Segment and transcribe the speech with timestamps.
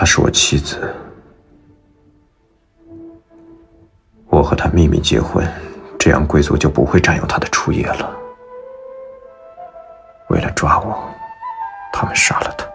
[0.00, 0.94] 她是我妻子，
[4.30, 5.46] 我和她秘密结婚，
[5.98, 8.10] 这样贵族就不会占有她的初夜了。
[10.30, 11.04] 为了抓我，
[11.92, 12.66] 他们杀了她。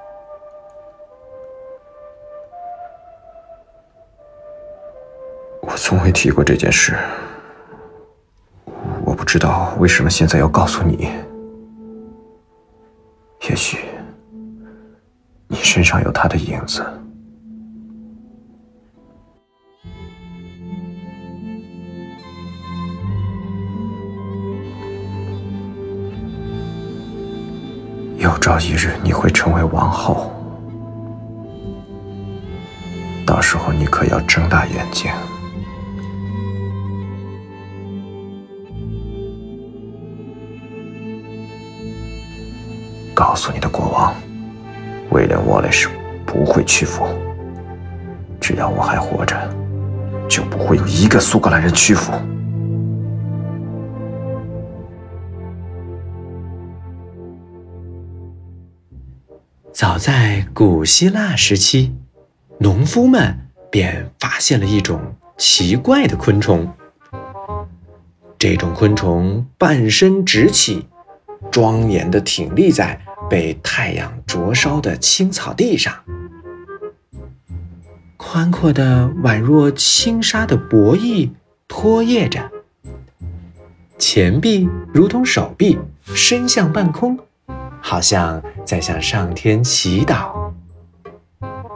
[5.61, 6.95] 我从未提过这件事，
[9.03, 11.09] 我不知道为什么现在要告诉你。
[13.49, 13.79] 也许
[15.47, 16.85] 你身上有他的影子。
[28.25, 30.31] 有朝一日你会成为王后，
[33.23, 35.11] 到时候你可要睁大眼睛，
[43.13, 44.15] 告诉你的国王，
[45.11, 45.87] 威廉·沃雷是
[46.25, 47.07] 不会屈服。
[48.41, 49.37] 只要我还活着，
[50.27, 52.11] 就不会有一个苏格兰人屈服。
[59.75, 61.93] 早在古希腊时期，
[62.59, 63.37] 农夫们
[63.69, 66.73] 便发现了一种奇怪的昆虫。
[68.39, 70.87] 这种昆虫半身直起，
[71.51, 75.93] 庄严地挺立在被太阳灼烧的青草地上，
[78.15, 81.33] 宽阔的宛若轻纱的薄翼
[81.67, 82.49] 拖曳着，
[83.99, 87.19] 前臂如同手臂伸向半空。
[87.87, 90.51] 好像在向上天祈祷，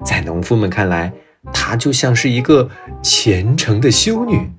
[0.04, 1.14] 在农夫们看来，
[1.54, 2.68] 她就像是一个
[3.04, 4.50] 虔诚的修女，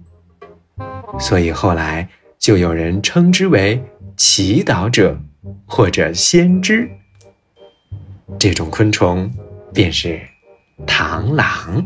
[1.19, 3.83] 所以后来就有人称之为
[4.17, 5.21] 祈祷者
[5.67, 6.89] 或者先知。
[8.39, 9.29] 这种昆虫
[9.75, 10.21] 便是
[10.87, 11.85] 螳螂。